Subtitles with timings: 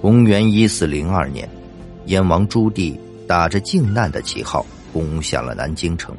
[0.00, 1.48] 公元一四零二年，
[2.06, 6.16] 燕王朱棣打着靖难的旗号攻下了南京城。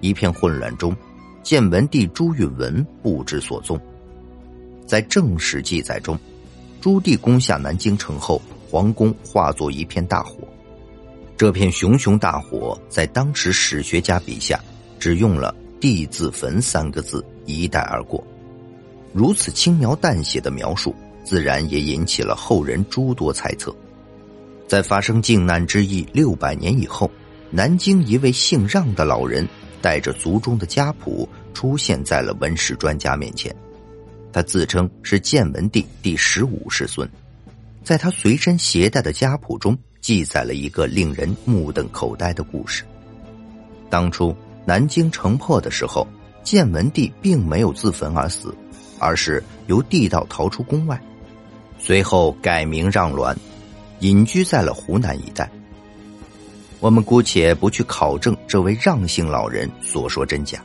[0.00, 0.96] 一片混乱中，
[1.42, 3.78] 建文帝朱允文不知所踪。
[4.86, 6.18] 在正史记载中，
[6.80, 10.38] 朱棣攻下南京城后，皇宫化作一片大火。
[11.36, 14.58] 这片熊熊大火，在当时史学家笔下，
[14.98, 18.24] 只用了“地自焚”三个字一带而过。
[19.12, 20.94] 如此轻描淡写的描述。
[21.24, 23.74] 自然也引起了后人诸多猜测。
[24.68, 27.10] 在发生靖难之役六百年以后，
[27.50, 29.46] 南京一位姓让的老人
[29.82, 33.54] 带着族中的家谱出现在了文史专家面前。
[34.32, 37.08] 他自称是建文帝第十五世孙，
[37.84, 42.84] 在他随身携带的家谱中记载了一个令人目瞪口呆的故事。
[43.88, 44.34] 当初
[44.66, 46.04] 南京城破的时候，
[46.42, 48.52] 建文帝并没有自焚而死，
[48.98, 51.00] 而是由地道逃出宫外。
[51.78, 53.36] 随后改名让鸾，
[54.00, 55.50] 隐居在了湖南一带。
[56.80, 60.62] 我们姑且不去考证这位让姓老人所说真假。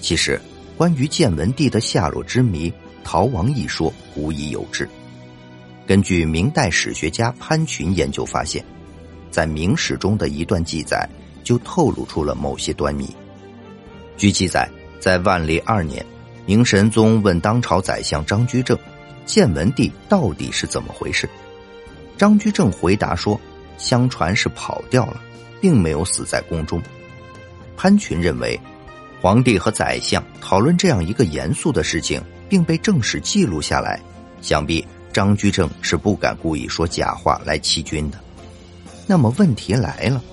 [0.00, 0.40] 其实，
[0.76, 2.72] 关于建文帝的下落之谜，
[3.02, 4.88] 逃亡一说古已有之。
[5.86, 8.64] 根据明代史学家潘群研究发现，
[9.30, 11.08] 在明史中的一段记载
[11.42, 13.08] 就透露出了某些端倪。
[14.16, 14.68] 据记载，
[15.00, 16.04] 在万历二年，
[16.44, 18.78] 明神宗问当朝宰相张居正。
[19.28, 21.28] 建文帝到底是怎么回事？
[22.16, 23.38] 张居正回答说
[23.76, 25.20] ：“相传是跑掉了，
[25.60, 26.82] 并没有死在宫中。”
[27.76, 28.58] 潘群认为，
[29.20, 34.00] 皇帝和宰相讨论这样一个严肃的事情，并被正史记录下来，
[34.40, 38.18] 想必张居正是不敢故意说假话来欺君的。
[39.06, 40.24] 那么问题来了：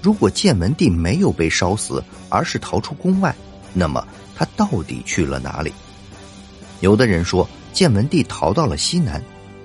[0.00, 3.34] 如果建文帝没有被烧死，而是逃出宫外，
[3.72, 5.72] 那么他到底去了哪里？
[6.78, 7.48] 有的人说。
[7.74, 9.20] 建文帝逃到了西南，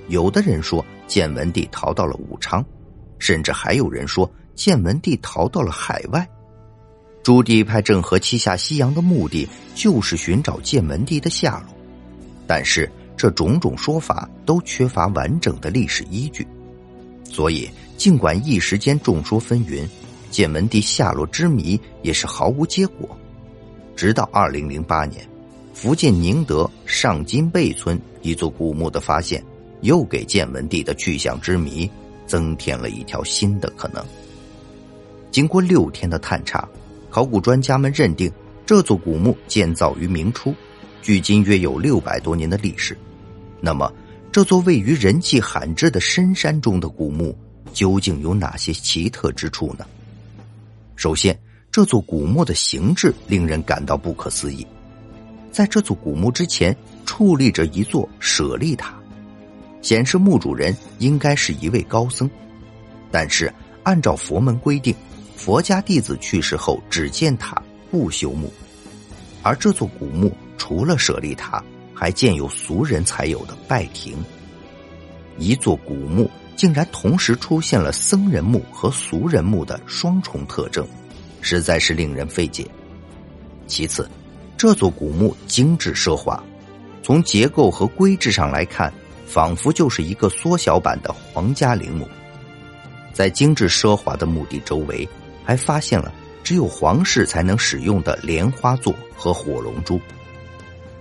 [0.07, 2.65] 有的人说建文帝逃到了武昌，
[3.19, 6.27] 甚至还有人说建文帝逃到了海外。
[7.21, 11.75] 朱棣派郑和七下西洋的目的就是寻找建文帝的下落，
[12.47, 16.47] 但是这种种说法都缺乏完整的历史依据，
[17.23, 19.87] 所以尽管一时间众说纷纭，
[20.31, 23.15] 建文帝下落之谜也是毫无结果。
[23.95, 25.23] 直到二零零八年。
[25.81, 29.41] 福建宁德上金贝村一座古墓的发现，
[29.79, 31.89] 又给建文帝的去向之谜
[32.27, 34.05] 增添了一条新的可能。
[35.31, 36.67] 经过六天的探查，
[37.09, 38.29] 考古专家们认定
[38.65, 40.53] 这座古墓建造于明初，
[41.01, 42.93] 距今约有六百多年的历史。
[43.61, 43.89] 那么，
[44.33, 47.33] 这座位于人迹罕至的深山中的古墓
[47.71, 49.85] 究竟有哪些奇特之处呢？
[50.97, 51.39] 首先，
[51.71, 54.67] 这座古墓的形制令人感到不可思议。
[55.59, 56.73] 在这座古墓之前，
[57.05, 58.93] 矗立着一座舍利塔，
[59.81, 62.31] 显示墓主人应该是一位高僧。
[63.11, 63.53] 但是，
[63.83, 64.95] 按照佛门规定，
[65.35, 67.61] 佛家弟子去世后只建塔
[67.91, 68.49] 不修墓，
[69.43, 71.61] 而这座古墓除了舍利塔，
[71.93, 74.15] 还建有俗人才有的拜亭。
[75.37, 80.87] 一座古墓竟然同时出现了僧人墓和俗人墓的双重特征，
[81.41, 82.65] 实在是令人费解。
[83.67, 84.09] 其次。
[84.59, 86.43] 这座古墓精致奢华，
[87.01, 88.91] 从结构和规制上来看，
[89.25, 92.05] 仿佛就是一个缩小版的皇家陵墓。
[93.13, 95.07] 在精致奢华的墓地周围，
[95.45, 96.11] 还发现了
[96.43, 99.97] 只有皇室才能使用的莲花座和火龙珠。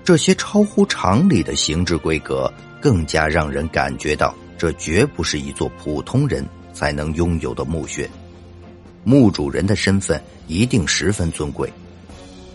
[0.04, 2.48] 这些超乎常理的形制规格，
[2.80, 8.08] 更加让人感觉到这绝不是一座普通人才能拥有的墓穴。
[9.02, 11.68] 墓主人的身份一定十分尊贵。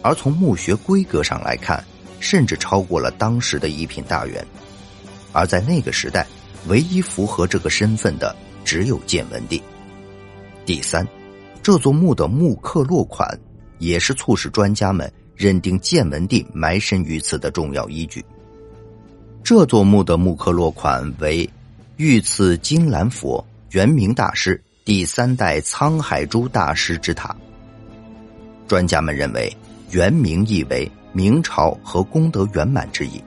[0.04, 1.84] 而从墓穴规格上来看，
[2.20, 4.46] 甚至超过了当时的一品大员。
[5.32, 6.28] 而在那个时代，
[6.68, 9.60] 唯一符合这个身份的只有建文帝。
[10.66, 11.08] 第三，
[11.64, 13.28] 这座墓的木刻落款，
[13.80, 18.24] 也是促使专家们认定建文帝埋身于此的重要依据。
[19.42, 21.50] 这座墓的木刻落款为
[21.96, 27.36] “御赐金兰佛圆明大师第三代沧海珠大师之塔”。
[28.68, 29.52] 专家们认为。
[29.94, 33.24] 原名意为明朝和功德圆满之意，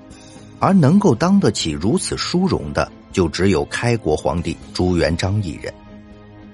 [0.58, 5.72] 而能够当得起如此殊荣的，就只有开国皇帝朱元璋一人。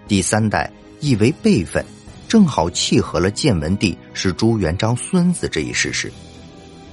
[0.06, 0.70] 第三代
[1.00, 1.82] 意为辈分，
[2.28, 6.12] 正好契合了建文帝是朱元璋孙子这一事实。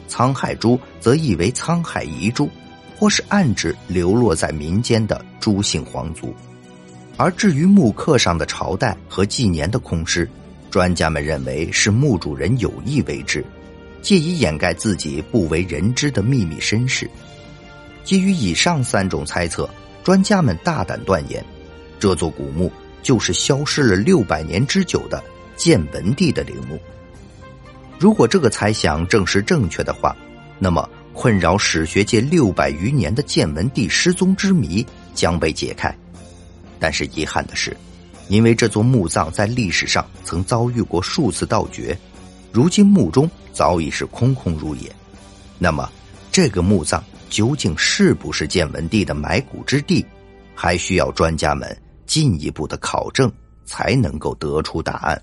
[0.08, 2.50] 沧海珠则意为沧海遗珠，
[2.98, 6.34] 或是暗指流落在民间的朱姓皇族。
[7.18, 10.30] 而至于木刻上的朝代和纪年的空失。
[10.70, 13.44] 专家们认为是墓主人有意为之，
[14.02, 17.10] 借以掩盖自己不为人知的秘密身世。
[18.04, 19.70] 基于以上三种猜测，
[20.04, 21.44] 专家们大胆断言，
[22.00, 22.72] 这座古墓
[23.02, 25.24] 就是消失了六百年之久的
[25.56, 26.80] 建文帝的陵墓。
[28.00, 30.16] 如果这个猜想证实正确的话，
[30.58, 35.94] 那么困扰史学界六百余年的建文帝失踪之谜将被解开。
[36.80, 37.76] 但是遗憾的是，
[38.30, 41.98] 因为这座墓葬在历史上曾遭遇过数次盗掘，
[42.52, 44.90] 如今墓中早已是空空如也。
[45.58, 45.90] 那么，
[46.32, 50.06] 这个墓葬究竟是不是建文帝的埋骨之地，
[50.56, 53.32] 还需要专家们进一步的考证
[53.66, 55.22] 才能够得出答案。